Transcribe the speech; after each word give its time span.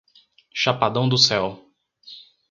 Chapadão 0.51 1.07
do 1.07 1.15
Céu 1.15 1.63